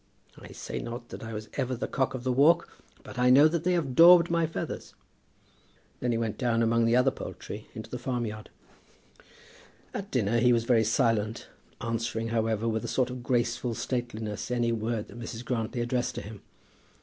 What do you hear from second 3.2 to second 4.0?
know that they have